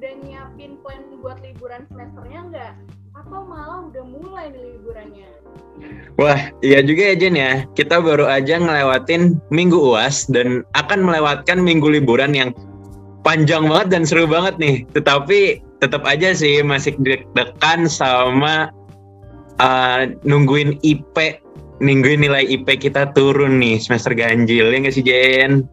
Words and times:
udah 0.00 0.16
nyiapin 0.24 0.80
plan 0.80 1.04
buat 1.20 1.36
liburan 1.44 1.84
semesternya 1.92 2.40
nggak? 2.48 2.72
Atau 3.20 3.44
malah 3.44 3.84
udah 3.92 4.00
mulai 4.08 4.48
nih 4.48 4.80
liburannya? 4.80 5.28
Wah, 6.16 6.40
iya 6.64 6.80
juga 6.80 7.12
ya 7.12 7.14
Jen 7.20 7.36
ya. 7.36 7.68
Kita 7.76 8.00
baru 8.00 8.24
aja 8.24 8.56
ngelewatin 8.56 9.36
minggu 9.52 9.76
UAS 9.76 10.24
dan 10.32 10.64
akan 10.72 11.04
melewatkan 11.04 11.60
minggu 11.60 11.84
liburan 11.84 12.32
yang 12.32 12.56
panjang 13.28 13.68
banget 13.68 13.92
dan 13.92 14.08
seru 14.08 14.24
banget 14.24 14.56
nih. 14.56 14.88
Tetapi 14.96 15.60
tetap 15.84 16.00
aja 16.08 16.32
sih 16.32 16.64
masih 16.64 16.96
deg-degan 16.96 17.84
sama 17.84 18.72
uh, 19.60 20.08
nungguin 20.24 20.80
IP, 20.80 21.44
nungguin 21.84 22.24
nilai 22.24 22.48
IP 22.48 22.88
kita 22.88 23.12
turun 23.12 23.60
nih 23.60 23.76
semester 23.76 24.16
ganjil 24.16 24.72
ya 24.72 24.80
nggak 24.80 24.96
sih 24.96 25.04
Jen? 25.04 25.68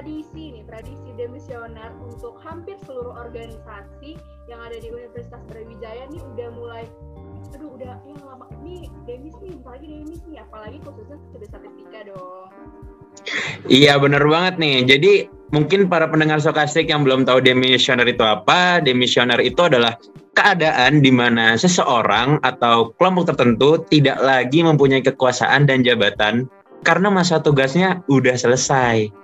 Tradisi 0.00 0.56
nih, 0.56 0.64
tradisi 0.64 1.12
demisioner 1.12 1.92
untuk 2.00 2.40
hampir 2.40 2.72
seluruh 2.88 3.20
organisasi 3.20 4.16
yang 4.48 4.56
ada 4.64 4.80
di 4.80 4.88
Universitas 4.88 5.44
Brawijaya 5.44 6.08
nih 6.08 6.24
udah 6.24 6.48
mulai 6.56 6.88
aduh 7.52 7.76
udah 7.76 8.00
ya 8.08 8.16
lama 8.24 8.48
nih 8.64 8.88
demis 9.04 9.36
nih 9.44 9.52
bentar 9.60 9.76
lagi 9.76 9.86
demis 9.92 10.24
nih 10.24 10.40
apalagi 10.40 10.80
khususnya 10.80 11.20
studi 11.28 11.46
statistika 11.52 12.00
dong 12.08 12.48
Iya 13.68 14.00
bener 14.00 14.24
banget 14.24 14.56
nih. 14.56 14.76
Jadi 14.88 15.12
mungkin 15.52 15.92
para 15.92 16.08
pendengar 16.08 16.40
sokastik 16.40 16.88
yang 16.88 17.04
belum 17.04 17.28
tahu 17.28 17.44
demisioner 17.44 18.08
itu 18.08 18.24
apa, 18.24 18.80
demisioner 18.80 19.36
itu 19.44 19.60
adalah 19.68 20.00
keadaan 20.32 21.04
di 21.04 21.12
mana 21.12 21.60
seseorang 21.60 22.40
atau 22.40 22.96
kelompok 22.96 23.36
tertentu 23.36 23.84
tidak 23.92 24.16
lagi 24.24 24.64
mempunyai 24.64 25.04
kekuasaan 25.04 25.68
dan 25.68 25.84
jabatan 25.84 26.48
karena 26.88 27.12
masa 27.12 27.44
tugasnya 27.44 28.00
udah 28.08 28.38
selesai. 28.38 29.20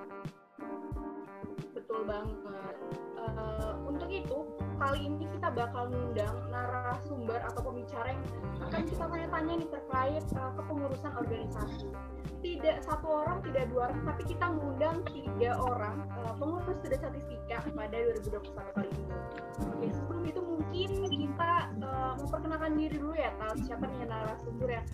Satu 13.06 13.22
orang, 13.22 13.38
tidak 13.46 13.64
dua 13.70 13.80
orang, 13.86 14.02
tapi 14.02 14.22
kita 14.26 14.44
mengundang 14.50 14.96
tiga 15.14 15.50
orang 15.62 15.96
uh, 16.26 16.34
pengurus 16.42 16.74
studi 16.82 16.98
statistika 16.98 17.62
pada 17.70 17.96
2021 18.18 18.74
kali 18.74 18.90
ini. 18.90 19.14
Oke, 19.62 19.86
sebelum 19.94 20.22
itu 20.26 20.40
mungkin 20.42 20.90
kita 21.06 21.52
uh, 21.86 22.12
memperkenalkan 22.18 22.74
diri 22.74 22.98
dulu 22.98 23.14
ya, 23.14 23.30
tahu 23.38 23.54
siapa 23.62 23.86
nih 23.86 24.10
narasumber 24.10 24.68
yang 24.74 24.86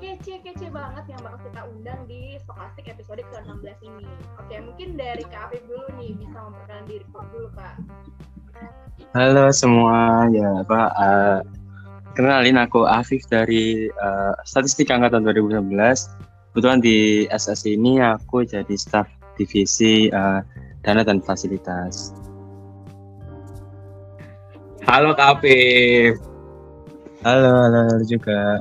kece-kece 0.00 0.72
banget 0.72 1.04
yang 1.12 1.20
bakal 1.20 1.40
kita 1.44 1.60
undang 1.68 2.00
di 2.08 2.40
Stokastik 2.40 2.88
episode 2.88 3.20
ke-16 3.20 3.78
ini. 3.84 4.08
Oke, 4.40 4.54
mungkin 4.64 4.88
dari 4.96 5.24
Kak 5.28 5.52
Afif 5.52 5.60
dulu 5.68 5.88
nih, 6.00 6.16
bisa 6.16 6.36
memperkenalkan 6.40 6.86
diri 6.88 7.04
dulu 7.04 7.48
Kak. 7.52 7.76
Halo 9.12 9.52
semua, 9.52 10.24
ya 10.32 10.64
Pak. 10.64 10.90
Uh, 10.96 11.44
kenalin 12.16 12.56
aku 12.56 12.88
Afif 12.88 13.28
dari 13.28 13.92
uh, 14.00 14.32
Statistik 14.48 14.88
Angkatan 14.88 15.28
2019. 15.28 15.68
Kebetulan 16.58 16.82
di 16.82 17.22
SS 17.30 17.70
ini 17.70 18.02
aku 18.02 18.42
jadi 18.42 18.74
staf 18.74 19.06
divisi 19.38 20.10
uh, 20.10 20.42
dana 20.82 21.06
dan 21.06 21.22
fasilitas. 21.22 22.10
Halo 24.82 25.14
Kak 25.14 25.38
Afif. 25.38 26.18
Halo, 27.22 27.62
halo, 27.62 27.78
halo 27.86 28.02
juga. 28.10 28.58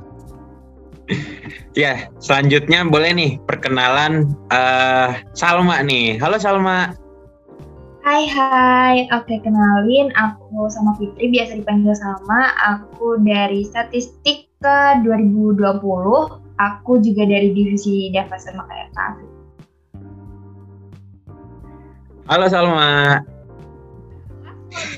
ya, 1.74 2.06
selanjutnya 2.22 2.86
boleh 2.86 3.18
nih 3.18 3.32
perkenalan 3.50 4.30
uh, 4.54 5.18
Salma 5.34 5.82
nih. 5.82 6.22
Halo 6.22 6.38
Salma. 6.38 6.94
Hai 8.06 8.30
hai, 8.30 9.10
oke 9.10 9.42
kenalin 9.42 10.14
aku 10.14 10.70
sama 10.70 10.94
Fitri 11.02 11.34
biasa 11.34 11.58
dipanggil 11.58 11.98
sama. 11.98 12.54
Aku 12.62 13.18
dari 13.26 13.66
statistik 13.66 14.46
ke 14.62 14.78
2020. 15.02 16.46
Aku 16.58 16.98
juga 17.06 17.30
dari 17.30 17.54
divisi 17.54 18.10
Dava 18.10 18.38
sama 18.42 18.66
kayak 18.66 18.90
Kak 18.98 19.14
Halo 22.28 22.46
Salma. 22.52 23.24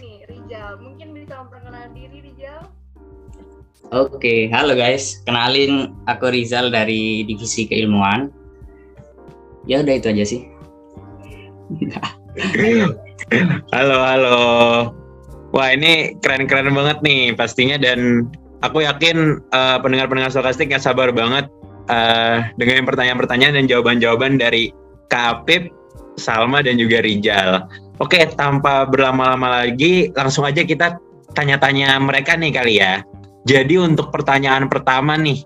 nih 0.02 0.26
Rizal, 0.26 0.82
mungkin 0.82 1.14
bisa 1.14 1.46
memperkenalkan 1.46 1.94
diri 1.94 2.26
Rizal. 2.26 2.66
Oke, 3.94 4.50
halo 4.50 4.74
guys. 4.74 5.22
Kenalin 5.30 5.94
aku 6.10 6.34
Rizal 6.34 6.74
dari 6.74 7.22
divisi 7.30 7.70
keilmuan. 7.70 8.34
Ya 9.70 9.86
udah 9.86 9.94
itu 9.94 10.10
aja 10.10 10.26
sih. 10.26 10.42
halo, 13.70 13.98
halo. 14.02 14.40
Wah, 15.54 15.70
ini 15.70 16.18
keren-keren 16.26 16.74
banget 16.74 16.98
nih 17.06 17.38
pastinya 17.38 17.78
dan 17.78 18.26
aku 18.64 18.84
yakin 18.84 19.40
uh, 19.52 19.78
pendengar-pendengar 19.80 20.32
stokastik 20.32 20.72
nggak 20.72 20.84
sabar 20.84 21.10
banget 21.12 21.48
uh, 21.88 22.44
dengan 22.60 22.84
pertanyaan-pertanyaan 22.88 23.64
dan 23.64 23.66
jawaban-jawaban 23.68 24.40
dari 24.40 24.72
Kak 25.10 25.44
Apip, 25.44 25.74
Salma 26.20 26.62
dan 26.62 26.78
juga 26.78 27.02
Rizal. 27.02 27.66
Oke, 28.00 28.24
tanpa 28.38 28.88
berlama-lama 28.88 29.64
lagi, 29.64 30.14
langsung 30.16 30.48
aja 30.48 30.64
kita 30.64 31.00
tanya-tanya 31.36 32.00
mereka 32.00 32.36
nih 32.38 32.52
kali 32.54 32.80
ya. 32.80 33.04
Jadi 33.48 33.80
untuk 33.80 34.12
pertanyaan 34.14 34.68
pertama 34.68 35.16
nih, 35.20 35.44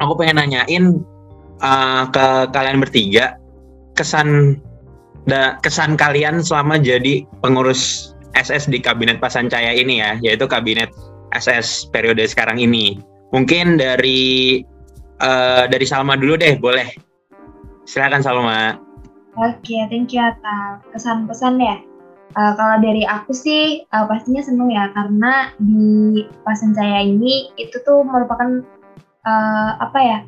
aku 0.00 0.12
pengen 0.16 0.40
nanyain 0.40 0.84
uh, 1.60 2.04
ke 2.08 2.26
kalian 2.54 2.78
bertiga 2.80 3.36
kesan 3.98 4.60
da, 5.26 5.58
kesan 5.60 5.98
kalian 5.98 6.40
selama 6.40 6.78
jadi 6.78 7.26
pengurus 7.42 8.14
SS 8.38 8.70
di 8.70 8.78
kabinet 8.78 9.18
Pasancaya 9.18 9.74
ini 9.74 9.98
ya, 9.98 10.14
yaitu 10.22 10.46
kabinet 10.46 10.88
SS 11.34 11.90
periode 11.92 12.24
sekarang 12.24 12.60
ini. 12.60 13.00
Mungkin 13.32 13.76
dari 13.76 14.62
uh, 15.20 15.68
dari 15.68 15.84
Salma 15.84 16.16
dulu 16.16 16.40
deh, 16.40 16.56
boleh. 16.56 16.88
Silakan 17.84 18.24
Salma. 18.24 18.76
Oke, 19.38 19.60
okay, 19.62 19.80
thank 19.92 20.10
you 20.10 20.20
Atta. 20.20 20.82
Kesan-pesan 20.92 21.60
ya. 21.60 21.78
Uh, 22.36 22.52
kalau 22.60 22.76
dari 22.84 23.08
aku 23.08 23.32
sih 23.32 23.88
uh, 23.96 24.04
pastinya 24.04 24.44
seneng 24.44 24.68
ya 24.68 24.92
karena 24.92 25.48
di 25.56 26.28
Pasancaya 26.44 27.00
ini 27.00 27.48
itu 27.56 27.80
tuh 27.88 28.04
merupakan 28.04 28.60
uh, 29.24 29.70
apa 29.80 29.98
ya 29.98 30.18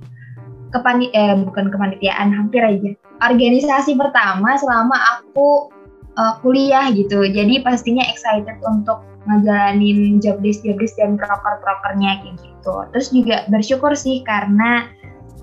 kepanit 0.72 1.12
eh 1.12 1.36
bukan 1.36 1.68
kepanitiaan 1.68 2.32
hampir 2.32 2.64
aja 2.64 2.96
organisasi 3.20 4.00
pertama 4.00 4.56
selama 4.56 4.96
aku 5.20 5.68
uh, 6.16 6.40
kuliah 6.40 6.88
gitu 6.94 7.26
jadi 7.28 7.60
pastinya 7.60 8.06
excited 8.08 8.56
untuk 8.64 9.04
ngejalanin 9.28 10.16
job 10.22 10.40
desk 10.40 10.64
job 10.64 10.80
desk 10.80 10.96
dan 10.96 11.20
proker 11.20 11.60
prokernya 11.60 12.24
kayak 12.24 12.36
gitu 12.40 12.72
terus 12.94 13.08
juga 13.12 13.44
bersyukur 13.52 13.92
sih 13.92 14.24
karena 14.24 14.88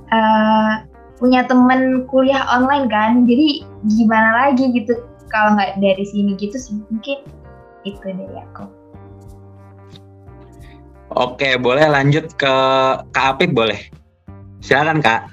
uh, 0.10 0.82
punya 1.18 1.46
temen 1.46 2.06
kuliah 2.10 2.46
online 2.50 2.90
kan 2.90 3.26
jadi 3.30 3.62
gimana 3.86 4.50
lagi 4.50 4.70
gitu 4.74 4.98
kalau 5.30 5.58
nggak 5.58 5.78
dari 5.78 6.06
sini 6.06 6.34
gitu 6.38 6.58
sih 6.58 6.78
mungkin 6.90 7.22
itu 7.86 8.02
dari 8.02 8.38
aku 8.42 8.66
Oke, 11.18 11.56
boleh 11.58 11.88
lanjut 11.88 12.36
ke 12.36 12.54
Kak 13.10 13.26
Apip 13.40 13.56
boleh? 13.56 13.80
Silakan 14.60 15.00
Kak. 15.00 15.32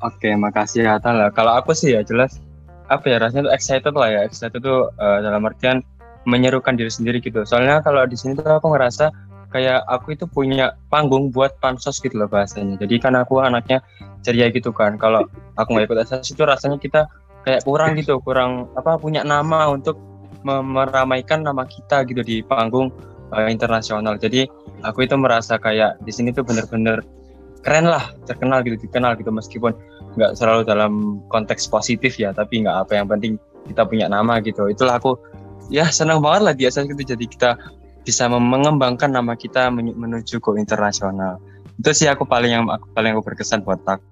Oke, 0.00 0.32
makasih 0.34 0.88
lah. 0.88 1.30
Kalau 1.30 1.52
aku 1.52 1.76
sih 1.76 1.94
ya 1.94 2.00
jelas 2.00 2.40
apa 2.90 3.06
ya 3.06 3.22
rasanya 3.22 3.46
tuh 3.46 3.54
excited 3.54 3.94
lah 3.94 4.08
ya. 4.08 4.20
Excited 4.24 4.64
tuh 4.64 4.88
uh, 4.96 5.18
dalam 5.20 5.44
artian 5.44 5.84
menyerukan 6.28 6.76
diri 6.76 6.90
sendiri 6.92 7.18
gitu. 7.20 7.44
Soalnya 7.44 7.80
kalau 7.80 8.04
di 8.04 8.16
sini 8.16 8.36
tuh 8.36 8.46
aku 8.46 8.72
ngerasa 8.72 9.12
kayak 9.50 9.82
aku 9.90 10.14
itu 10.14 10.24
punya 10.30 10.78
panggung 10.88 11.34
buat 11.34 11.58
pansos 11.58 11.98
gitu 11.98 12.16
loh 12.16 12.30
bahasanya. 12.30 12.78
Jadi 12.80 13.00
kan 13.02 13.16
aku 13.18 13.42
anaknya 13.42 13.82
ceria 14.22 14.48
gitu 14.52 14.70
kan. 14.70 14.96
Kalau 15.00 15.26
aku 15.56 15.68
nggak 15.74 15.90
ikut 15.90 15.98
SS 16.06 16.36
itu 16.36 16.42
rasanya 16.46 16.78
kita 16.78 17.10
kayak 17.42 17.64
kurang 17.64 17.96
gitu, 17.96 18.20
kurang 18.20 18.68
apa 18.76 19.00
punya 19.00 19.24
nama 19.24 19.68
untuk 19.72 19.98
meramaikan 20.44 21.44
nama 21.44 21.68
kita 21.68 22.08
gitu 22.08 22.24
di 22.24 22.40
panggung 22.44 22.92
uh, 23.32 23.48
internasional. 23.48 24.16
Jadi 24.16 24.48
aku 24.84 25.04
itu 25.04 25.16
merasa 25.16 25.60
kayak 25.60 26.00
di 26.04 26.12
sini 26.12 26.32
tuh 26.32 26.44
bener-bener 26.44 27.04
keren 27.60 27.86
lah 27.88 28.08
terkenal 28.24 28.64
gitu 28.64 28.80
dikenal 28.80 29.16
gitu 29.20 29.28
meskipun 29.28 29.76
nggak 30.16 30.32
selalu 30.32 30.64
dalam 30.64 31.20
konteks 31.28 31.68
positif 31.68 32.16
ya 32.16 32.32
tapi 32.32 32.64
nggak 32.64 32.88
apa 32.88 32.92
yang 32.96 33.06
penting 33.06 33.36
kita 33.68 33.84
punya 33.84 34.08
nama 34.08 34.40
gitu 34.40 34.66
itulah 34.72 34.96
aku 34.96 35.20
ya 35.70 35.86
senang 35.88 36.20
banget 36.20 36.42
lah 36.44 36.54
biasa 36.58 36.84
gitu 36.84 37.14
jadi 37.14 37.24
kita 37.24 37.50
bisa 38.02 38.26
mengembangkan 38.26 39.14
nama 39.14 39.38
kita 39.38 39.70
menuju 39.72 40.42
ke 40.42 40.50
internasional 40.58 41.38
itu 41.78 41.90
sih 41.94 42.08
aku 42.10 42.26
paling 42.26 42.50
yang 42.52 42.64
aku 42.66 42.90
paling 42.92 43.14
aku 43.14 43.22
berkesan 43.32 43.62
buat 43.62 43.80
aku 43.86 44.10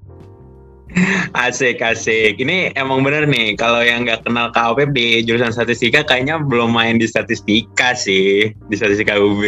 Asik 1.36 1.84
asik. 1.84 2.40
Ini 2.40 2.72
emang 2.72 3.04
bener 3.04 3.28
nih 3.28 3.60
kalau 3.60 3.84
yang 3.84 4.08
nggak 4.08 4.24
kenal 4.24 4.48
KOP 4.56 4.88
di 4.96 5.20
jurusan 5.20 5.52
statistika 5.52 6.00
kayaknya 6.00 6.40
belum 6.40 6.72
main 6.72 6.96
di 6.96 7.04
statistika 7.04 7.92
sih 7.92 8.56
di 8.56 8.74
statistika 8.74 9.20
UB. 9.20 9.44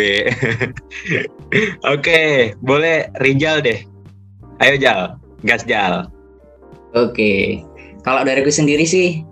Oke, 1.97 2.53
boleh 2.61 3.09
Rijal 3.25 3.65
deh. 3.65 3.81
Ayo 4.61 4.77
Jal, 4.77 5.17
gas 5.49 5.65
Jal. 5.65 6.13
Oke, 6.93 7.65
kalau 8.05 8.21
dari 8.21 8.45
aku 8.45 8.53
sendiri 8.53 8.85
sih, 8.85 9.25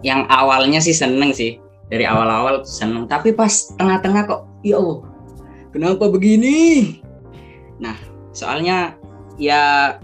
yang 0.00 0.24
awalnya 0.32 0.80
sih 0.80 0.96
seneng 0.96 1.36
sih 1.36 1.60
dari 1.86 2.02
awal-awal 2.02 2.66
seneng, 2.66 3.06
tapi 3.06 3.30
pas 3.30 3.70
tengah-tengah 3.78 4.22
kok, 4.26 4.42
ya 4.66 4.78
Allah, 4.82 5.06
kenapa 5.70 6.10
begini? 6.10 6.98
Nah, 7.78 7.94
soalnya 8.34 8.98
ya 9.38 9.96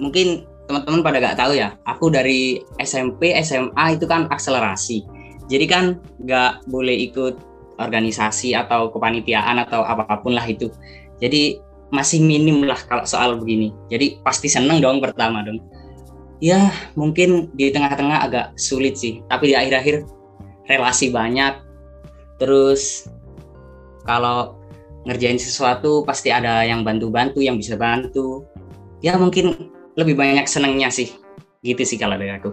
mungkin 0.00 0.48
teman-teman 0.66 1.04
pada 1.04 1.18
gak 1.20 1.38
tahu 1.38 1.52
ya, 1.54 1.76
aku 1.84 2.08
dari 2.08 2.64
SMP, 2.80 3.36
SMA 3.44 4.00
itu 4.00 4.08
kan 4.08 4.26
akselerasi. 4.32 5.04
Jadi 5.46 5.64
kan 5.68 6.00
gak 6.24 6.64
boleh 6.66 7.12
ikut 7.12 7.38
organisasi 7.76 8.54
atau 8.54 8.88
kepanitiaan 8.90 9.58
atau 9.62 9.82
apa 9.82 10.18
pun 10.22 10.32
lah 10.32 10.46
itu. 10.46 10.70
Jadi 11.18 11.58
masih 11.92 12.24
minim 12.24 12.64
lah 12.64 12.80
kalau 12.88 13.04
soal 13.04 13.36
begini. 13.36 13.68
Jadi 13.92 14.22
pasti 14.24 14.48
seneng 14.48 14.80
dong 14.80 14.98
pertama 15.04 15.44
dong. 15.44 15.60
Ya 16.42 16.72
mungkin 16.98 17.52
di 17.54 17.70
tengah-tengah 17.70 18.18
agak 18.26 18.46
sulit 18.58 18.98
sih, 18.98 19.22
tapi 19.30 19.52
di 19.52 19.54
akhir-akhir 19.54 20.08
relasi 20.72 21.12
banyak. 21.12 21.60
Terus 22.40 23.12
kalau 24.08 24.56
ngerjain 25.04 25.36
sesuatu 25.36 26.00
pasti 26.08 26.32
ada 26.32 26.64
yang 26.64 26.80
bantu-bantu, 26.80 27.44
yang 27.44 27.60
bisa 27.60 27.76
bantu. 27.76 28.48
Ya 29.04 29.20
mungkin 29.20 29.72
lebih 29.92 30.16
banyak 30.16 30.48
senengnya 30.48 30.88
sih 30.88 31.12
gitu 31.60 31.84
sih 31.84 32.00
kalau 32.00 32.16
dari 32.16 32.32
aku 32.32 32.50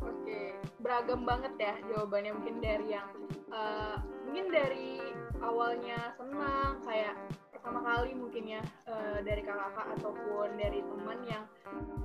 oke 0.00 0.38
beragam 0.80 1.26
banget 1.26 1.52
ya 1.58 1.74
jawabannya 1.90 2.32
mungkin 2.38 2.56
dari 2.62 2.86
yang 2.94 3.08
uh, 3.50 3.98
mungkin 4.24 4.46
dari 4.48 5.02
awalnya 5.42 6.14
senang 6.16 6.78
kayak 6.86 7.14
pertama 7.58 7.82
kali 7.82 8.14
mungkin 8.14 8.44
ya 8.46 8.62
uh, 8.86 9.18
dari 9.26 9.42
kakak-kakak 9.42 9.98
ataupun 9.98 10.48
dari 10.54 10.78
teman 10.78 11.18
yang 11.26 11.42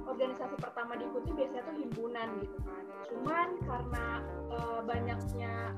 organisasi 0.10 0.58
pertama 0.58 0.98
diikuti 0.98 1.30
biasanya 1.30 1.62
tuh 1.70 1.78
himpunan 1.78 2.28
gitu 2.42 2.58
kan. 2.66 2.84
Cuman 3.14 3.48
karena 3.62 4.06
uh, 4.50 4.82
banyaknya 4.82 5.78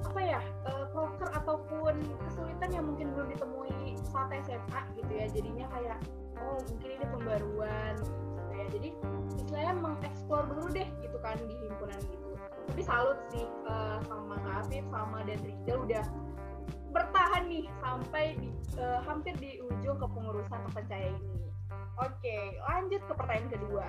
apa 0.00 0.20
ya 0.24 0.40
uh, 0.64 0.88
proker 0.96 1.28
ataupun 1.28 2.00
kesulitan 2.24 2.72
yang 2.72 2.88
mungkin 2.88 3.12
belum 3.12 3.28
ditemui 3.36 4.00
saat 4.08 4.32
SMA 4.48 4.80
gitu 4.96 5.12
ya 5.12 5.28
jadinya 5.28 5.66
kayak 5.76 6.00
oh 6.40 6.56
mungkin 6.72 6.88
ini 6.96 7.06
pembaruan 7.12 7.94
gitu 8.00 8.52
ya. 8.56 8.64
Jadi 8.72 8.88
istilahnya 9.36 9.72
mengeksplor 9.76 10.48
dulu 10.56 10.72
deh 10.72 10.88
gitu 11.04 11.20
kan 11.20 11.36
di 11.44 11.52
himpunan 11.52 12.00
gitu. 12.00 12.32
Tapi 12.72 12.80
salut 12.80 13.20
sih 13.28 13.44
uh, 13.68 14.00
sama 14.08 14.40
Kak 14.40 14.64
Afif 14.64 14.88
sama 14.88 15.20
dan 15.28 15.36
Rizal 15.44 15.84
udah 15.84 16.04
bertahan 16.96 17.44
nih 17.52 17.68
sampai 17.84 18.24
di, 18.40 18.48
uh, 18.80 19.04
hampir 19.04 19.36
di 19.36 19.60
ujung 19.60 20.00
kepengurusan 20.00 20.60
terpercaya 20.72 21.12
ini. 21.12 21.44
Oke 22.00 22.56
lanjut 22.64 23.04
ke 23.04 23.12
pertanyaan 23.12 23.52
kedua. 23.52 23.86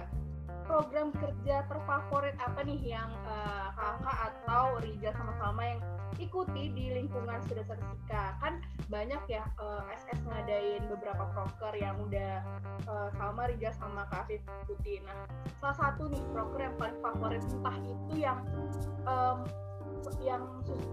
Program 0.68 1.16
kerja 1.16 1.64
terfavorit 1.72 2.36
apa 2.44 2.60
nih 2.68 3.00
yang 3.00 3.08
uh, 3.24 3.72
kakak 3.72 4.18
atau 4.32 4.76
Rizal 4.84 5.16
sama-sama 5.16 5.64
yang 5.64 5.80
ikuti 6.20 6.74
di 6.74 6.92
lingkungan 6.92 7.40
sudah 7.48 7.64
statistika 7.64 8.36
kan 8.42 8.60
banyak 8.90 9.20
ya 9.30 9.44
uh, 9.62 9.86
eh, 9.92 10.00
SS 10.02 10.20
ngadain 10.26 10.82
beberapa 10.90 11.30
proker 11.32 11.74
yang 11.78 11.96
udah 12.02 12.42
uh, 12.90 13.10
sama 13.16 13.48
Rija 13.48 13.72
sama 13.78 14.08
Kak 14.10 14.28
Afif 14.28 14.42
ikuti. 14.66 15.00
Nah 15.06 15.28
salah 15.62 15.78
satu 15.78 16.10
nih 16.10 16.24
proker 16.34 16.60
yang 16.60 16.76
paling 16.76 17.00
favorit 17.00 17.44
entah 17.44 17.78
itu 17.84 18.14
yang 18.18 18.40
um, 19.06 19.46
yang 20.22 20.44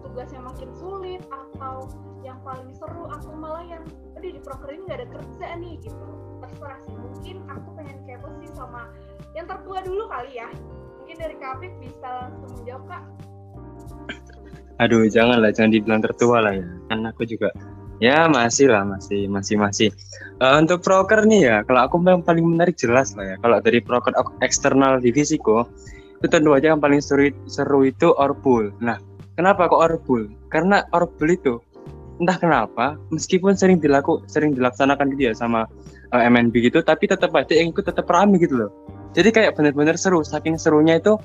tugasnya 0.02 0.40
makin 0.40 0.70
sulit 0.78 1.22
atau 1.28 1.90
yang 2.22 2.38
paling 2.40 2.70
seru 2.78 3.10
atau 3.10 3.32
malah 3.36 3.64
yang 3.66 3.84
aduh 4.16 4.30
di 4.30 4.40
proker 4.40 4.70
ini 4.72 4.82
nggak 4.88 4.98
ada 5.02 5.08
kerja 5.10 5.46
nih 5.60 5.74
gitu. 5.82 6.06
Terserah 6.40 6.78
sih 6.84 6.94
mungkin 6.96 7.36
aku 7.50 7.68
pengen 7.76 7.98
kepo 8.06 8.28
sih 8.40 8.50
sama 8.54 8.88
yang 9.34 9.46
tertua 9.50 9.82
dulu 9.82 10.06
kali 10.08 10.38
ya. 10.38 10.48
Mungkin 11.02 11.16
dari 11.20 11.36
Afif 11.36 11.72
bisa 11.82 12.08
langsung 12.08 12.50
menjawab 12.60 12.84
Kak. 12.88 13.04
Aduh 14.82 15.06
janganlah 15.06 15.52
jangan 15.52 15.70
dibilang 15.74 16.00
tertua 16.02 16.36
lah 16.40 16.54
ya. 16.56 16.66
Kan 16.88 17.04
aku 17.04 17.28
juga 17.28 17.52
ya 18.02 18.26
masih 18.26 18.72
lah 18.72 18.82
masih 18.88 19.28
masih 19.28 19.56
masih. 19.60 19.88
Uh, 20.42 20.58
untuk 20.58 20.82
proker 20.82 21.28
nih 21.28 21.46
ya 21.46 21.56
kalau 21.68 21.86
aku 21.86 22.00
yang 22.02 22.24
paling 22.24 22.44
menarik 22.44 22.74
jelas 22.78 23.12
lah 23.18 23.34
ya. 23.34 23.36
Kalau 23.42 23.60
dari 23.60 23.84
proker 23.84 24.16
eksternal 24.40 24.98
divisiku 24.98 25.68
itu 26.24 26.32
tentu 26.32 26.56
aja 26.56 26.72
yang 26.72 26.80
paling 26.80 27.04
seru, 27.04 27.28
seru 27.44 27.84
itu 27.84 28.16
orbul. 28.16 28.72
Nah 28.80 28.96
kenapa 29.36 29.68
kok 29.68 29.76
orbul? 29.76 30.32
Karena 30.48 30.80
orbul 30.96 31.28
itu 31.28 31.60
entah 32.16 32.40
kenapa 32.40 32.96
meskipun 33.12 33.52
sering 33.52 33.76
dilaku 33.76 34.24
sering 34.24 34.56
dilaksanakan 34.56 35.12
gitu 35.12 35.28
ya 35.28 35.34
sama 35.36 35.68
uh, 36.16 36.22
eh, 36.24 36.30
MNB 36.30 36.70
gitu 36.70 36.78
tapi 36.80 37.10
tetap 37.10 37.34
aja 37.36 37.52
yang 37.58 37.76
ikut 37.76 37.84
tetap 37.84 38.08
ramai 38.08 38.40
gitu 38.40 38.56
loh. 38.56 38.72
Jadi 39.12 39.36
kayak 39.36 39.52
benar-benar 39.60 40.00
seru 40.00 40.24
saking 40.24 40.56
serunya 40.56 40.96
itu 40.96 41.20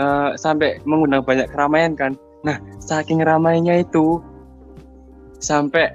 uh, 0.00 0.32
sampai 0.40 0.80
mengundang 0.88 1.20
banyak 1.22 1.46
keramaian 1.52 1.92
kan. 1.92 2.16
Nah, 2.46 2.56
saking 2.80 3.20
ramainya 3.20 3.84
itu 3.84 4.22
sampai 5.44 5.92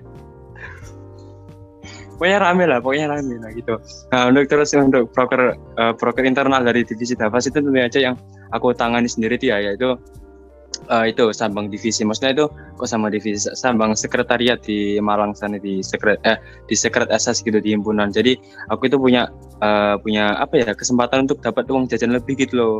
pokoknya 2.16 2.40
rame 2.40 2.64
lah, 2.70 2.80
pokoknya 2.80 3.08
rame 3.12 3.36
lah 3.44 3.52
gitu. 3.52 3.76
Nah, 4.12 4.32
untuk 4.32 4.48
terus 4.48 4.72
untuk 4.76 5.12
broker 5.12 5.60
uh, 5.80 5.94
broker 5.96 6.24
internal 6.24 6.64
dari 6.64 6.88
divisi 6.88 7.18
Davas 7.18 7.48
itu 7.48 7.60
tentu 7.60 7.76
aja 7.76 8.00
yang 8.00 8.16
aku 8.54 8.72
tangani 8.78 9.10
sendiri 9.10 9.36
dia 9.42 9.58
yaitu 9.60 9.98
uh, 10.90 11.06
itu 11.08 11.32
sambang 11.32 11.70
divisi. 11.70 12.04
Maksudnya 12.04 12.32
itu 12.34 12.46
kok 12.50 12.90
sama 12.90 13.08
divisi 13.14 13.52
sambang 13.54 13.94
sekretariat 13.96 14.60
di 14.64 14.98
Malang 15.00 15.38
sana 15.38 15.60
di 15.62 15.80
sekret 15.86 16.20
eh 16.28 16.40
di 16.68 16.76
sekret 16.76 17.08
SS 17.12 17.46
gitu 17.46 17.60
di 17.62 17.76
himpunan. 17.76 18.10
Jadi 18.12 18.36
aku 18.72 18.90
itu 18.90 18.98
punya 19.00 19.30
uh, 19.62 19.96
punya 20.00 20.36
apa 20.40 20.60
ya 20.60 20.72
kesempatan 20.74 21.30
untuk 21.30 21.40
dapat 21.44 21.70
uang 21.70 21.88
jajan 21.88 22.12
lebih 22.16 22.36
gitu 22.40 22.56
loh. 22.58 22.76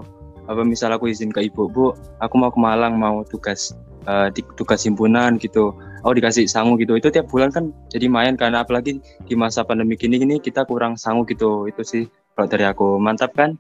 Apa 0.52 0.66
misal 0.68 0.92
aku 0.92 1.08
izin 1.08 1.32
ke 1.32 1.48
ibu 1.48 1.72
bu 1.72 1.96
aku 2.20 2.34
mau 2.36 2.52
ke 2.52 2.60
Malang 2.60 3.00
mau 3.00 3.24
tugas 3.24 3.72
uh, 4.10 4.28
di, 4.34 4.44
tugas 4.60 4.84
himpunan 4.84 5.40
gitu. 5.40 5.72
Oh 6.04 6.12
dikasih 6.12 6.52
sangu 6.52 6.76
gitu. 6.76 7.00
Itu 7.00 7.08
tiap 7.14 7.32
bulan 7.32 7.54
kan 7.54 7.72
jadi 7.88 8.12
main 8.12 8.36
karena 8.36 8.68
apalagi 8.68 9.00
di 9.00 9.36
masa 9.40 9.64
pandemi 9.64 9.96
gini 9.96 10.20
gini 10.20 10.36
kita 10.44 10.68
kurang 10.68 11.00
sangu 11.00 11.24
gitu. 11.24 11.72
Itu 11.72 11.88
sih 11.88 12.04
kalau 12.36 12.52
dari 12.52 12.68
aku. 12.68 13.00
Mantap 13.00 13.32
kan 13.40 13.56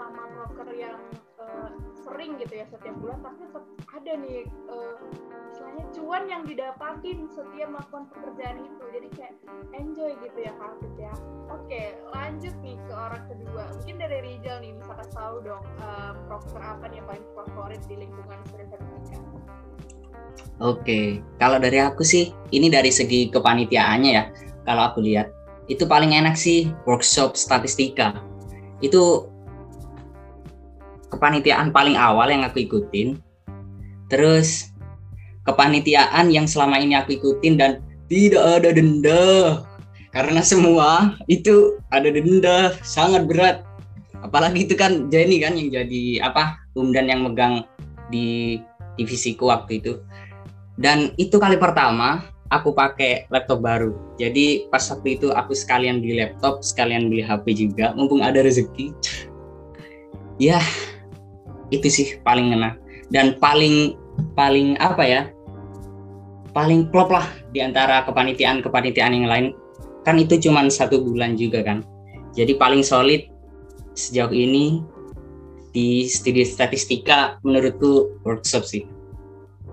sama 0.00 0.24
broker 0.32 0.72
yang 0.72 0.96
uh, 1.36 1.68
sering 1.92 2.40
gitu 2.40 2.64
ya 2.64 2.66
setiap 2.72 2.96
bulan 3.04 3.20
tapi 3.20 3.44
tetap 3.44 3.64
ada 3.92 4.12
nih 4.16 4.48
uh, 4.72 4.96
istilahnya 5.52 5.84
cuan 5.92 6.24
yang 6.24 6.42
didapatin 6.48 7.28
setiap 7.28 7.68
melakukan 7.68 8.08
pekerjaan 8.16 8.56
itu 8.64 8.82
jadi 8.96 9.08
kayak 9.12 9.34
enjoy 9.76 10.10
gitu 10.24 10.38
ya 10.40 10.52
Kak 10.56 10.72
ya 10.96 11.12
oke 11.52 11.82
lanjut 12.16 12.54
nih 12.64 12.80
ke 12.80 12.92
orang 12.96 13.24
kedua 13.28 13.62
mungkin 13.76 13.96
dari 14.00 14.18
Rizal 14.24 14.56
nih 14.64 14.72
bisa 14.80 14.92
kasih 14.96 15.14
tahu 15.20 15.36
dong 15.44 15.64
um, 15.84 16.14
profesor 16.24 16.64
apa 16.64 16.88
nih 16.88 17.04
yang 17.04 17.06
paling 17.12 17.26
favorit 17.36 17.82
di 17.84 17.94
lingkungan 18.00 18.40
student 18.48 18.80
Oke, 20.60 21.24
kalau 21.40 21.56
dari 21.56 21.80
aku 21.80 22.04
sih 22.04 22.36
ini 22.52 22.68
dari 22.68 22.92
segi 22.92 23.32
kepanitiaannya 23.32 24.10
ya. 24.12 24.28
Kalau 24.68 24.92
aku 24.92 25.00
lihat 25.00 25.32
itu 25.72 25.88
paling 25.88 26.12
enak 26.12 26.36
sih 26.36 26.68
workshop 26.84 27.32
statistika. 27.32 28.12
Itu 28.84 29.29
kepanitiaan 31.10 31.74
paling 31.74 31.98
awal 31.98 32.30
yang 32.30 32.46
aku 32.46 32.64
ikutin. 32.64 33.18
Terus 34.08 34.70
kepanitiaan 35.44 36.30
yang 36.30 36.46
selama 36.46 36.78
ini 36.78 36.94
aku 36.94 37.18
ikutin 37.18 37.58
dan 37.58 37.82
tidak 38.06 38.62
ada 38.62 38.70
denda. 38.74 39.26
Karena 40.10 40.42
semua 40.42 41.14
itu 41.30 41.78
ada 41.94 42.10
denda 42.10 42.74
sangat 42.82 43.26
berat. 43.30 43.62
Apalagi 44.20 44.66
itu 44.66 44.74
kan 44.74 45.06
Jenny 45.08 45.38
kan 45.38 45.54
yang 45.54 45.70
jadi 45.70 46.26
apa 46.26 46.58
umdan 46.74 47.06
yang 47.06 47.22
megang 47.24 47.62
di 48.10 48.58
divisiku 48.98 49.48
waktu 49.50 49.78
itu. 49.78 50.02
Dan 50.80 51.14
itu 51.16 51.38
kali 51.38 51.56
pertama 51.56 52.26
aku 52.50 52.74
pakai 52.74 53.30
laptop 53.30 53.62
baru. 53.62 53.94
Jadi 54.18 54.66
pas 54.68 54.82
waktu 54.90 55.16
itu 55.16 55.30
aku 55.30 55.54
sekalian 55.54 56.02
beli 56.02 56.20
laptop 56.20 56.60
sekalian 56.66 57.08
beli 57.08 57.22
HP 57.22 57.54
juga 57.54 57.94
mumpung 57.94 58.20
ada 58.20 58.42
rezeki. 58.42 58.92
Ya 60.40 60.56
itu 61.70 61.86
sih 61.90 62.06
paling 62.22 62.54
ngena 62.54 62.76
dan 63.10 63.38
paling 63.38 63.98
paling 64.34 64.78
apa 64.78 65.02
ya? 65.02 65.22
Paling 66.50 66.90
klop 66.90 67.14
lah 67.14 67.30
di 67.54 67.62
antara 67.62 68.02
kepanitiaan-kepanitiaan 68.06 69.14
yang 69.14 69.30
lain. 69.30 69.46
Kan 70.02 70.18
itu 70.18 70.34
cuma 70.42 70.66
satu 70.66 70.98
bulan 70.98 71.38
juga 71.38 71.62
kan. 71.62 71.86
Jadi 72.34 72.58
paling 72.58 72.82
solid 72.82 73.30
sejauh 73.94 74.34
ini 74.34 74.82
di 75.70 76.10
studi 76.10 76.42
statistika 76.42 77.38
menurutku 77.46 78.18
workshop 78.26 78.66
sih. 78.66 78.82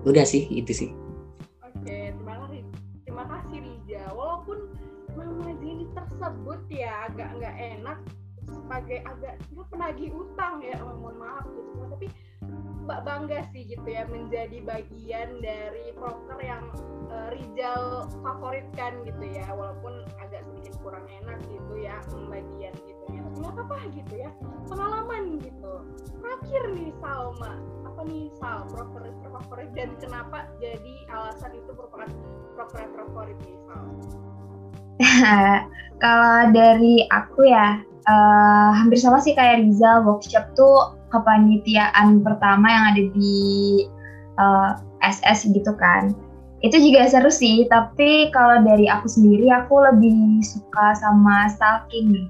Udah 0.06 0.22
sih 0.22 0.46
itu 0.54 0.70
sih. 0.70 0.90
Oke 1.66 2.14
terima 2.14 2.34
kasih. 2.46 2.62
Terima 3.02 3.24
kasih 3.26 3.58
walaupun 4.14 4.58
tersebut 6.18 6.60
ya 6.70 7.10
agak 7.10 7.30
nggak 7.38 7.56
enak 7.78 7.98
sebagai 8.42 8.98
agak 9.06 9.34
dia 9.48 9.64
penagih 9.70 10.10
utang 10.12 10.58
ya 10.60 10.76
mohon 10.82 11.16
maaf. 11.18 11.46
gitu 11.46 11.77
mbak 12.88 13.04
bangga 13.04 13.44
sih 13.52 13.68
gitu 13.68 13.84
ya 13.84 14.08
menjadi 14.08 14.64
bagian 14.64 15.44
dari 15.44 15.92
proker 15.92 16.40
yang 16.40 16.72
uh, 17.12 17.28
Rizal 17.36 18.08
favoritkan 18.24 19.04
gitu 19.04 19.24
ya 19.28 19.44
walaupun 19.52 20.08
agak 20.24 20.40
sedikit 20.48 20.80
kurang 20.80 21.04
enak 21.20 21.36
gitu 21.52 21.84
ya 21.84 22.00
bagian 22.32 22.72
gitu 22.88 23.04
ya. 23.12 23.20
Tapi 23.28 23.36
nggak 23.44 23.54
apa-apa 23.60 23.76
gitu 23.92 24.14
ya 24.16 24.30
pengalaman 24.72 25.36
gitu. 25.36 25.72
Terakhir 26.16 26.62
nih 26.72 26.88
Salma. 26.96 27.52
Apa 27.84 28.00
nih 28.08 28.32
Sal? 28.40 28.64
Proker 28.72 29.04
favorit 29.20 29.70
dan 29.76 29.92
kenapa 30.00 30.48
jadi 30.56 30.94
alasan 31.12 31.60
itu 31.60 31.70
merupakan 31.76 32.08
proker 32.56 32.88
favorit 32.96 33.36
nih 33.44 33.58
Sal 33.68 33.84
kalau 36.02 36.50
dari 36.50 37.06
aku 37.10 37.46
ya 37.46 37.82
uh, 38.06 38.70
hampir 38.74 38.98
sama 38.98 39.22
sih 39.22 39.34
kayak 39.34 39.62
Rizal 39.62 40.02
workshop 40.06 40.54
tuh 40.58 40.98
kepanitiaan 41.08 42.20
pertama 42.20 42.66
yang 42.68 42.84
ada 42.94 43.02
di 43.16 43.38
uh, 44.36 44.76
eh, 45.04 45.08
SS 45.08 45.48
gitu 45.50 45.72
kan. 45.78 46.12
Itu 46.58 46.82
juga 46.82 47.06
seru 47.06 47.30
sih 47.30 47.70
tapi 47.70 48.34
kalau 48.34 48.62
dari 48.66 48.90
aku 48.90 49.06
sendiri 49.06 49.46
aku 49.54 49.78
lebih 49.78 50.42
suka 50.42 50.98
sama 50.98 51.46
stalking. 51.54 52.10
Nih 52.10 52.28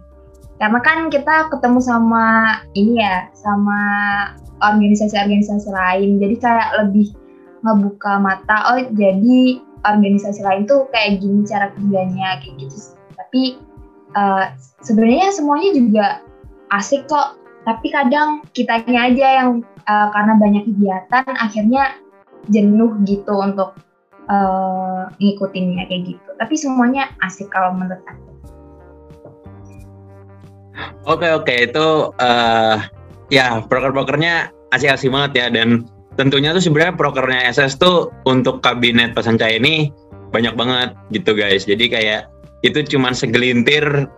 karena 0.58 0.82
kan 0.82 1.06
kita 1.06 1.46
ketemu 1.54 1.78
sama 1.78 2.58
ini 2.74 2.98
ya 2.98 3.30
sama 3.32 3.80
organisasi-organisasi 4.58 5.70
lain. 5.70 6.18
Jadi 6.18 6.34
kayak 6.42 6.68
lebih 6.84 7.14
ngebuka 7.62 8.18
mata. 8.18 8.74
Oh 8.74 8.78
jadi 8.92 9.62
organisasi 9.86 10.42
lain 10.42 10.66
tuh 10.66 10.86
kayak 10.90 11.22
gini 11.22 11.46
cara 11.46 11.70
kerjanya 11.74 12.40
kayak 12.42 12.54
gitu 12.66 12.98
tapi 13.28 13.60
uh, 14.16 14.56
sebenarnya 14.80 15.28
semuanya 15.34 15.70
juga 15.76 16.06
asik 16.72 17.04
kok. 17.10 17.36
Tapi 17.68 17.92
kadang 17.92 18.40
kitanya 18.56 19.12
aja 19.12 19.26
yang 19.44 19.60
uh, 19.84 20.08
karena 20.08 20.32
banyak 20.40 20.64
kegiatan 20.64 21.26
akhirnya 21.36 22.00
jenuh 22.48 22.96
gitu 23.04 23.34
untuk 23.36 23.76
uh, 24.32 25.12
ngikutinnya 25.20 25.84
kayak 25.92 26.16
gitu. 26.16 26.30
Tapi 26.40 26.54
semuanya 26.56 27.12
asik 27.20 27.52
kalau 27.52 27.76
menurut 27.76 28.00
aku. 28.08 28.28
Oke 31.04 31.28
oke. 31.28 31.52
Itu 31.68 32.16
uh, 32.16 32.76
ya 33.28 33.60
proker-prokernya 33.68 34.48
asik-asik 34.72 35.12
banget 35.12 35.32
ya. 35.36 35.46
Dan 35.52 35.84
tentunya 36.18 36.50
tuh 36.50 36.60
sebenarnya 36.60 36.98
prokernya 36.98 37.46
SS 37.54 37.78
tuh 37.78 38.10
untuk 38.26 38.58
kabinet 38.58 39.14
pesan 39.14 39.38
ini 39.38 39.94
banyak 40.34 40.58
banget 40.58 40.92
gitu 41.14 41.32
guys. 41.38 41.64
Jadi 41.64 41.86
kayak 41.86 42.26
itu 42.66 42.82
cuman 42.82 43.14
segelintir 43.14 44.10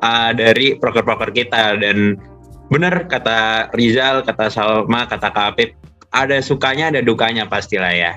uh, 0.00 0.30
dari 0.30 0.78
proker-proker 0.78 1.34
kita 1.34 1.82
dan 1.82 2.14
bener 2.70 3.10
kata 3.10 3.68
Rizal, 3.74 4.22
kata 4.22 4.46
Salma, 4.48 5.10
kata 5.10 5.34
Kapip 5.34 5.74
ada 6.14 6.38
sukanya 6.40 6.94
ada 6.94 7.02
dukanya 7.02 7.44
pastilah 7.50 7.92
ya. 7.92 8.12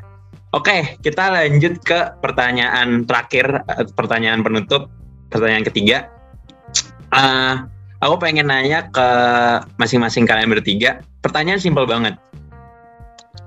Oke, 0.51 0.99
kita 0.99 1.31
lanjut 1.31 1.79
ke 1.79 2.11
pertanyaan 2.19 3.07
terakhir, 3.07 3.63
eh, 3.71 3.87
pertanyaan 3.95 4.43
penutup, 4.43 4.91
pertanyaan 5.31 5.63
ketiga. 5.63 6.11
Uh, 7.11 7.63
aku 8.03 8.19
pengen 8.19 8.51
nanya 8.51 8.91
ke 8.91 9.07
masing-masing 9.79 10.27
kalian 10.27 10.51
bertiga. 10.51 10.99
Pertanyaan 11.23 11.59
simpel 11.63 11.87
banget. 11.87 12.19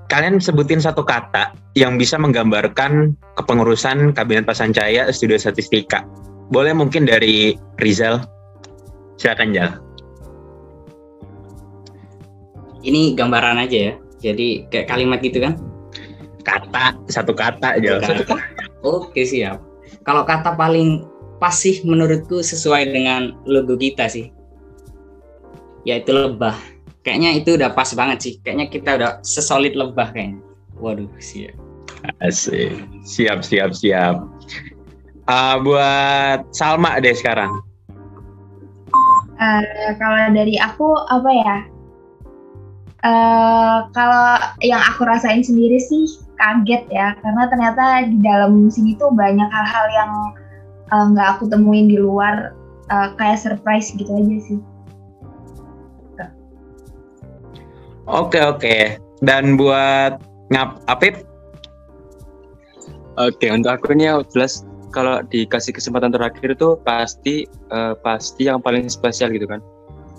Kalian 0.05 0.37
sebutin 0.37 0.77
satu 0.77 1.01
kata 1.01 1.57
yang 1.73 1.97
bisa 1.97 2.21
menggambarkan 2.21 3.17
kepengurusan 3.41 4.13
Kabinet 4.13 4.45
Pasancaya 4.45 5.09
Studio 5.09 5.41
Statistika. 5.41 6.05
Boleh 6.53 6.77
mungkin 6.77 7.09
dari 7.09 7.57
Rizal? 7.81 8.21
Silakan 9.17 9.49
Jal. 9.57 9.69
Ini 12.85 13.17
gambaran 13.17 13.65
aja 13.65 13.77
ya. 13.89 13.93
Jadi 14.21 14.69
kayak 14.69 14.93
kalimat 14.93 15.19
gitu 15.25 15.41
kan? 15.41 15.57
Kata, 16.45 16.93
satu 17.09 17.33
kata 17.33 17.81
Jal. 17.81 17.97
Satu 18.05 18.21
kata. 18.29 18.45
Oke 18.85 19.25
siap. 19.25 19.57
Kalau 20.05 20.21
kata 20.21 20.53
paling 20.53 21.01
pas 21.41 21.57
sih 21.57 21.81
menurutku 21.81 22.45
sesuai 22.45 22.93
dengan 22.93 23.33
logo 23.49 23.73
kita 23.73 24.05
sih 24.05 24.29
yaitu 25.85 26.13
lebah. 26.13 26.57
Kayaknya 27.05 27.37
itu 27.37 27.53
udah 27.53 27.69
pas 27.69 27.93
banget 27.93 28.17
sih. 28.17 28.33
Kayaknya 28.41 28.65
kita 28.73 28.89
udah 28.97 29.11
sesolid 29.21 29.77
lebah 29.77 30.09
kayaknya. 30.09 30.41
Waduh, 30.81 31.05
siap. 31.21 31.53
Asik. 32.17 32.81
Siap, 33.05 33.45
siap, 33.45 33.77
siap. 33.77 34.25
Uh, 35.29 35.55
buat 35.61 36.49
Salma 36.49 36.97
deh 36.97 37.13
sekarang. 37.13 37.61
Uh, 39.37 39.93
kalau 40.01 40.33
dari 40.33 40.57
aku 40.57 40.97
apa 41.13 41.29
ya? 41.29 41.57
Uh, 43.05 43.85
kalau 43.93 44.41
yang 44.65 44.81
aku 44.81 45.05
rasain 45.05 45.45
sendiri 45.45 45.77
sih 45.77 46.09
kaget 46.41 46.89
ya, 46.89 47.13
karena 47.21 47.43
ternyata 47.53 47.85
di 48.09 48.17
dalam 48.25 48.65
sini 48.73 48.97
tuh 48.97 49.13
banyak 49.13 49.45
hal-hal 49.45 49.85
yang 49.93 50.11
nggak 51.13 51.27
uh, 51.29 51.31
aku 51.37 51.45
temuin 51.45 51.85
di 51.85 52.01
luar, 52.01 52.57
uh, 52.89 53.13
kayak 53.21 53.37
surprise 53.37 53.93
gitu 53.93 54.09
aja 54.09 54.37
sih. 54.41 54.59
Oke 58.05 58.37
oke. 58.37 59.01
Dan 59.25 59.57
buat 59.57 60.21
ngap 60.53 60.77
Apip? 60.85 61.25
Oke 63.17 63.47
untuk 63.49 63.79
aku 63.79 63.95
ini 63.97 64.11
jelas 64.29 64.61
kalau 64.93 65.25
dikasih 65.27 65.75
kesempatan 65.75 66.13
terakhir 66.13 66.55
itu 66.55 66.77
pasti 66.85 67.43
uh, 67.73 67.97
pasti 67.99 68.47
yang 68.47 68.61
paling 68.61 68.87
spesial 68.87 69.33
gitu 69.33 69.49
kan. 69.49 69.59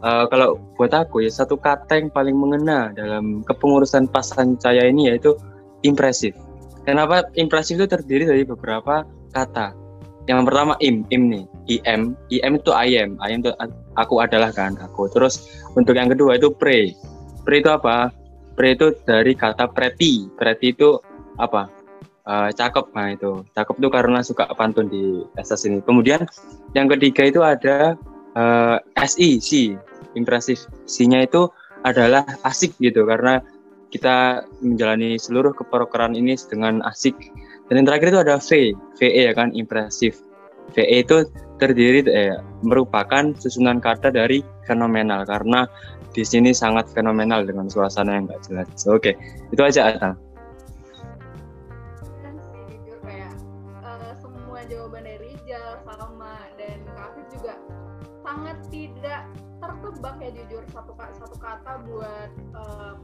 Uh, 0.04 0.28
kalau 0.28 0.60
buat 0.76 0.92
aku 0.92 1.24
ya 1.24 1.32
satu 1.32 1.56
kata 1.56 1.96
yang 1.96 2.12
paling 2.12 2.36
mengena 2.36 2.92
dalam 2.92 3.40
kepengurusan 3.48 4.10
saya 4.60 4.84
ini 4.84 5.08
yaitu 5.08 5.32
impresif. 5.86 6.36
Kenapa 6.84 7.26
impresif 7.38 7.80
itu 7.80 7.86
terdiri 7.88 8.28
dari 8.28 8.44
beberapa 8.44 9.06
kata. 9.32 9.72
Yang 10.26 10.50
pertama 10.50 10.74
im, 10.82 11.06
im 11.14 11.22
nih, 11.30 11.44
im, 11.86 12.18
im 12.34 12.52
itu 12.58 12.70
I 12.74 12.98
am, 12.98 13.14
I 13.22 13.30
am 13.30 13.46
itu 13.46 13.54
aku 13.94 14.18
adalah 14.18 14.50
kan 14.50 14.74
aku. 14.82 15.06
Terus 15.14 15.46
untuk 15.78 15.94
yang 15.94 16.10
kedua 16.10 16.34
itu 16.34 16.50
pre, 16.50 16.90
Pre 17.46 17.62
itu 17.62 17.70
apa? 17.70 18.10
Pre 18.58 18.74
itu 18.74 18.90
dari 19.06 19.38
kata 19.38 19.70
preti. 19.70 20.26
Preti 20.34 20.74
itu 20.74 20.98
apa? 21.38 21.70
Uh, 22.26 22.50
cakep. 22.50 22.90
Nah 22.90 23.14
itu. 23.14 23.46
Cakep 23.54 23.78
itu 23.78 23.88
karena 23.88 24.18
suka 24.26 24.50
pantun 24.58 24.90
di 24.90 25.22
SS 25.38 25.70
ini. 25.70 25.78
Kemudian 25.86 26.26
yang 26.74 26.90
ketiga 26.90 27.22
itu 27.22 27.40
ada 27.46 27.94
uh, 28.34 28.82
SI 28.98 29.38
si 29.38 29.78
impresif. 30.18 30.66
Si-nya 30.90 31.22
itu 31.22 31.46
adalah 31.86 32.26
asik 32.42 32.74
gitu 32.82 33.06
karena 33.06 33.38
kita 33.94 34.42
menjalani 34.58 35.14
seluruh 35.14 35.54
keprokeran 35.54 36.18
ini 36.18 36.34
dengan 36.50 36.82
asik. 36.82 37.14
Dan 37.70 37.82
yang 37.82 37.86
terakhir 37.86 38.10
itu 38.10 38.20
ada 38.26 38.36
V. 38.42 38.50
VE 38.98 39.22
ya 39.30 39.32
kan? 39.38 39.54
Impresif. 39.54 40.18
VE 40.74 41.06
itu 41.06 41.22
terdiri 41.56 42.04
eh, 42.08 42.36
merupakan 42.60 43.32
susunan 43.36 43.80
kata 43.80 44.12
dari 44.12 44.44
fenomenal 44.68 45.24
karena 45.24 45.64
di 46.12 46.24
sini 46.24 46.56
sangat 46.56 46.88
fenomenal 46.96 47.44
dengan 47.44 47.68
suasana 47.68 48.16
yang 48.16 48.24
nggak 48.28 48.42
jelas. 48.48 48.68
Oke, 48.88 49.12
okay. 49.12 49.14
itu 49.52 49.60
aja 49.60 49.92
Ata. 49.92 50.10
jujur 52.72 52.98
kayak 53.04 53.32
semua 54.20 54.60
jawaban 54.64 55.04
dari 55.04 55.36
Rijal, 55.36 55.80
Salma 55.84 56.40
dan 56.56 56.80
Kafif 56.96 57.26
juga 57.36 57.54
sangat 58.24 58.56
tidak 58.72 59.22
tertebak 59.60 60.16
ya 60.20 60.30
jujur 60.34 60.62
satu 60.72 60.92
satu 60.96 61.36
kata 61.36 61.72
buat 61.84 62.30
uh, 62.56 62.94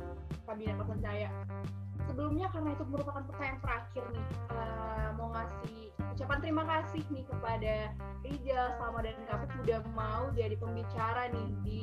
kabinet 0.49 0.77
percaya. 0.81 1.31
Sebelumnya 2.09 2.47
karena 2.51 2.71
itu 2.75 2.85
merupakan 2.89 3.23
pertanyaan 3.25 3.61
terakhir 3.63 4.05
nih, 4.11 4.27
uh, 4.53 5.11
mau 5.17 5.29
ngasih 5.33 5.93
ucapan 6.13 6.39
terima 6.45 6.65
kasih 6.69 7.03
nih 7.09 7.25
kepada 7.25 7.75
Rijal, 8.23 8.67
Salma 8.77 9.01
dan 9.01 9.17
Kapit 9.27 9.51
sudah 9.63 9.81
mau 9.97 10.29
jadi 10.37 10.55
pembicara 10.61 11.33
nih 11.33 11.49
di 11.65 11.81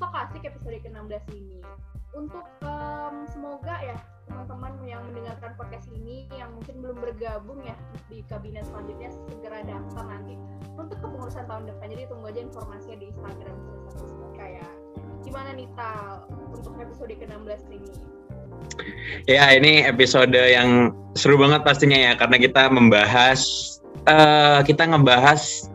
Stokasik 0.00 0.42
episode 0.48 0.78
ke-16 0.80 1.24
ini. 1.36 1.60
Untuk 2.16 2.48
um, 2.64 3.28
semoga 3.28 3.76
ya 3.84 3.98
teman-teman 4.24 4.72
yang 4.88 5.04
mendengarkan 5.04 5.52
podcast 5.54 5.86
ini 5.92 6.26
yang 6.32 6.50
mungkin 6.56 6.80
belum 6.80 6.98
bergabung 6.98 7.60
ya 7.62 7.76
di 8.08 8.24
kabinet 8.26 8.64
selanjutnya 8.64 9.12
segera 9.28 9.62
daftar 9.62 10.04
nanti 10.08 10.34
untuk 10.74 10.96
kepengurusan 10.98 11.44
tahun 11.44 11.68
depan. 11.68 11.86
Jadi 11.92 12.02
tunggu 12.08 12.26
aja 12.32 12.40
informasinya 12.40 12.96
di 12.96 13.06
Instagram 13.12 13.56
kayak 14.36 14.70
gimana 15.24 15.56
nih 15.56 15.68
Tal 15.74 16.28
untuk 16.52 16.76
episode 16.78 17.12
ke-16 17.12 17.62
ini. 17.72 17.92
Ya, 19.26 19.50
ini 19.56 19.82
episode 19.82 20.36
yang 20.36 20.94
seru 21.18 21.40
banget 21.40 21.64
pastinya 21.66 21.96
ya 21.96 22.12
karena 22.14 22.36
kita 22.38 22.68
membahas 22.70 23.40
uh, 24.06 24.60
kita 24.62 24.86
ngebahas 24.86 25.66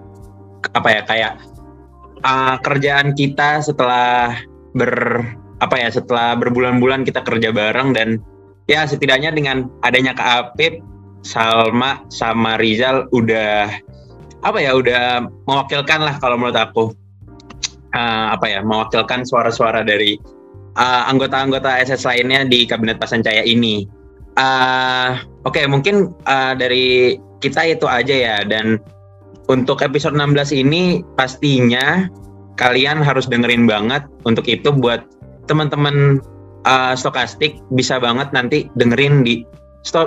apa 0.78 0.90
ya 0.94 1.02
kayak 1.04 1.34
uh, 2.24 2.56
kerjaan 2.62 3.18
kita 3.18 3.60
setelah 3.60 4.38
ber 4.78 5.26
apa 5.62 5.76
ya 5.78 5.90
setelah 5.94 6.38
berbulan-bulan 6.38 7.04
kita 7.06 7.22
kerja 7.22 7.54
bareng 7.54 7.94
dan 7.94 8.22
ya 8.66 8.86
setidaknya 8.86 9.34
dengan 9.34 9.70
adanya 9.86 10.16
Kak 10.16 10.56
Apip, 10.56 10.82
Salma 11.22 12.02
sama 12.10 12.58
Rizal 12.58 13.10
udah 13.14 13.70
apa 14.42 14.58
ya 14.58 14.74
udah 14.74 15.30
mewakilkan 15.46 16.02
lah 16.02 16.16
kalau 16.18 16.38
menurut 16.38 16.58
aku. 16.58 16.86
Uh, 17.92 18.32
apa 18.32 18.48
ya 18.48 18.64
mewakilkan 18.64 19.28
suara-suara 19.28 19.84
dari 19.84 20.16
uh, 20.78 21.04
anggota-anggota 21.10 21.82
SS 21.82 22.08
lainnya 22.08 22.48
di 22.48 22.68
kabinet 22.68 23.00
Pasancaya 23.02 23.44
ini. 23.44 23.88
Uh, 24.40 25.20
Oke, 25.44 25.60
okay, 25.60 25.66
mungkin 25.66 26.14
uh, 26.30 26.54
dari 26.54 27.18
kita 27.42 27.66
itu 27.66 27.90
aja 27.90 28.14
ya 28.14 28.38
dan 28.46 28.78
untuk 29.50 29.82
episode 29.82 30.14
16 30.14 30.54
ini 30.54 31.02
pastinya 31.18 32.06
kalian 32.62 33.02
harus 33.02 33.26
dengerin 33.26 33.66
banget 33.66 34.06
untuk 34.24 34.46
itu 34.46 34.70
buat 34.70 35.02
teman-teman 35.50 36.22
uh, 36.70 36.94
stokastik 36.94 37.58
bisa 37.74 37.98
banget 37.98 38.30
nanti 38.32 38.70
dengerin 38.78 39.26
di 39.26 39.42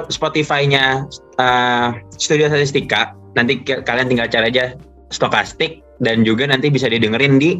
Spotify-nya 0.09 1.11
uh, 1.43 1.89
Studio 2.15 2.47
Statistika. 2.47 3.11
Nanti 3.35 3.59
kalian 3.67 4.07
tinggal 4.07 4.31
cari 4.31 4.55
aja 4.55 4.79
stokastik 5.11 5.83
dan 5.99 6.23
juga 6.23 6.47
nanti 6.47 6.71
bisa 6.71 6.87
didengerin 6.87 7.43
di 7.43 7.59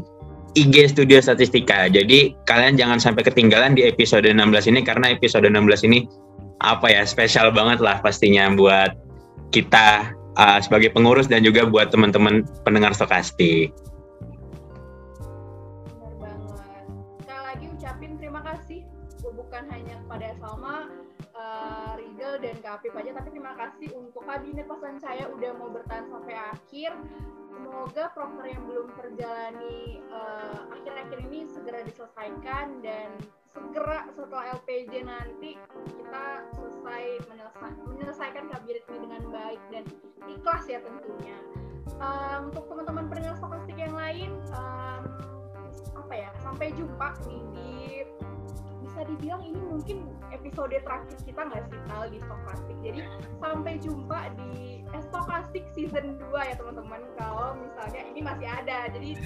IG 0.55 0.95
Studio 0.95 1.19
Statistika. 1.19 1.91
Jadi 1.91 2.35
kalian 2.47 2.79
jangan 2.79 2.99
sampai 3.03 3.27
ketinggalan 3.27 3.75
di 3.75 3.87
episode 3.87 4.27
16 4.27 4.71
ini 4.71 4.81
karena 4.87 5.11
episode 5.11 5.47
16 5.47 5.87
ini 5.91 6.07
apa 6.63 6.87
ya 6.89 7.03
spesial 7.03 7.51
banget 7.51 7.83
lah 7.83 7.99
pastinya 8.01 8.49
buat 8.55 8.95
kita 9.51 10.15
uh, 10.39 10.59
sebagai 10.63 10.95
pengurus 10.95 11.27
dan 11.27 11.43
juga 11.43 11.67
buat 11.67 11.91
teman-teman 11.91 12.47
pendengar 12.63 12.95
stokastik. 12.95 13.75
Afif 22.75 22.91
aja, 22.99 23.15
tapi 23.15 23.31
terima 23.31 23.55
kasih 23.55 23.89
untuk 23.95 24.27
kabinet 24.27 24.67
pasangan 24.67 24.99
saya 24.99 25.31
udah 25.31 25.51
mau 25.55 25.71
bertahan 25.71 26.11
sampai 26.11 26.35
akhir 26.35 26.91
semoga 27.55 28.11
proker 28.11 28.47
yang 28.51 28.67
belum 28.67 28.91
terjalani 28.99 30.03
uh, 30.11 30.59
akhir-akhir 30.75 31.19
ini 31.31 31.47
segera 31.47 31.87
diselesaikan 31.87 32.83
dan 32.83 33.15
segera 33.55 34.11
setelah 34.11 34.59
LPJ 34.59 35.07
nanti 35.07 35.55
kita 35.87 36.25
selesai 36.59 37.23
menyelesaikan, 37.31 37.73
menyelesaikan 37.87 38.45
kabinet 38.51 38.83
ini 38.91 38.99
dengan 39.07 39.23
baik 39.31 39.63
dan 39.71 39.85
ikhlas 40.27 40.65
ya 40.67 40.83
tentunya. 40.83 41.39
Um, 42.03 42.51
untuk 42.51 42.67
teman-teman 42.67 43.07
pendengar 43.07 43.39
stokastik 43.39 43.79
yang 43.79 43.95
lain, 43.95 44.35
um, 44.51 45.03
apa 45.95 46.15
ya? 46.15 46.31
Sampai 46.43 46.75
jumpa 46.75 47.15
di 47.23 48.03
bisa 48.95 49.11
dibilang 49.11 49.43
ini 49.43 49.59
mungkin 49.59 49.99
episode 50.31 50.71
terakhir 50.71 51.19
kita 51.27 51.43
nggak 51.51 51.67
sih 51.67 51.81
Tal 51.91 52.07
di 52.15 52.19
Stokastik. 52.23 52.79
Jadi 52.79 53.01
sampai 53.43 53.75
jumpa 53.83 54.21
di 54.39 54.87
Stokastik 55.11 55.67
season 55.75 56.15
2 56.31 56.31
ya 56.31 56.55
teman-teman. 56.55 57.03
Kalau 57.19 57.59
misalnya 57.59 58.03
ini 58.07 58.21
masih 58.23 58.47
ada. 58.47 58.87
Jadi 58.95 59.19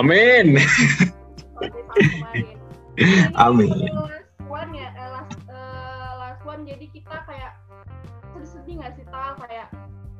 Amin. 0.00 0.56
Amin. 3.36 3.68
Last 3.68 4.32
one 4.48 4.72
ya, 4.72 4.88
eh, 4.96 5.08
last, 5.12 5.36
uh, 5.52 6.10
last 6.16 6.40
one. 6.48 6.64
Jadi 6.64 6.88
kita 6.88 7.28
kayak 7.28 7.60
sedih-sedih 8.32 8.80
nggak 8.80 8.96
sih 8.96 9.04
Tal 9.12 9.36
kayak 9.44 9.68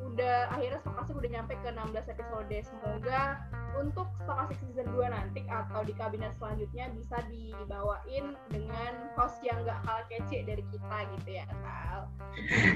udah 0.04 0.52
akhirnya 0.52 0.84
stokastik 0.84 1.16
udah 1.16 1.30
nyampe 1.32 1.56
ke 1.64 1.68
16 1.72 2.12
episode 2.12 2.56
semoga 2.68 3.40
untuk 3.78 4.08
stokastik 4.22 4.58
season 4.68 4.88
2 4.94 5.12
nanti 5.12 5.40
atau 5.48 5.80
di 5.84 5.92
kabinet 5.96 6.32
selanjutnya 6.36 6.92
bisa 6.96 7.18
dibawain 7.28 8.36
dengan 8.52 8.92
host 9.16 9.38
yang 9.44 9.60
gak 9.64 9.80
kalah 9.86 10.04
kece 10.08 10.44
dari 10.44 10.64
kita 10.72 10.98
gitu 11.18 11.30
ya 11.40 11.44
Tal 11.62 12.00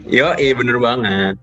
yo 0.06 0.32
iya 0.36 0.52
bener 0.52 0.76
banget. 0.80 1.36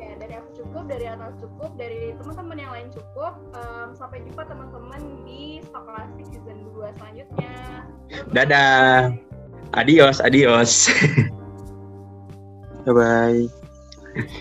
Ya 0.00 0.16
dari 0.16 0.34
aku 0.40 0.64
cukup 0.64 0.88
dari 0.88 1.04
Atal 1.08 1.32
cukup 1.40 1.70
dari 1.76 2.16
teman-teman 2.16 2.56
yang 2.60 2.72
lain 2.72 2.88
cukup. 2.92 3.34
Um, 3.52 3.92
sampai 3.96 4.24
jumpa 4.24 4.48
teman-teman 4.48 5.02
di 5.28 5.60
stokastik 5.64 6.26
season 6.32 6.68
2 6.72 6.96
selanjutnya. 6.96 7.56
Dadah. 8.32 9.12
Adios 9.74 10.22
adios. 10.22 10.88
Bye 12.84 12.92
bye 12.92 14.40